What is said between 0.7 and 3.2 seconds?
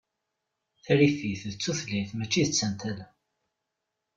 Tarifit d tutlayt mačči d tantala.